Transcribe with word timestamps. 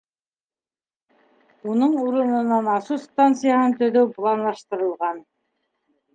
Уның 1.73 1.93
урынына 2.05 2.39
насос 2.69 3.05
станцияһын 3.11 3.77
төҙөү 3.83 4.09
планлаштырылған. 4.19 5.23